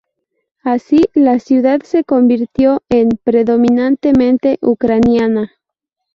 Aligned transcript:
Así, 0.63 0.99
la 1.13 1.37
ciudad 1.37 1.81
se 1.83 2.03
convirtió 2.03 2.81
en 2.89 3.09
predominantemente 3.23 4.57
ucraniana. 4.59 5.51